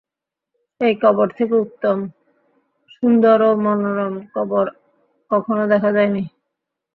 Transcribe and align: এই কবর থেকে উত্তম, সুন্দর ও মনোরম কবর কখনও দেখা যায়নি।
এই 0.81 0.93
কবর 1.03 1.27
থেকে 1.37 1.55
উত্তম, 1.55 1.97
সুন্দর 2.95 3.37
ও 3.41 3.51
মনোরম 3.63 4.13
কবর 4.35 4.65
কখনও 5.31 5.65
দেখা 5.67 5.89
যায়নি। 5.91 6.23